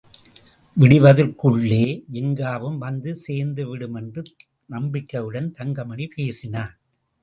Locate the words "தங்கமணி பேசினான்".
5.51-6.75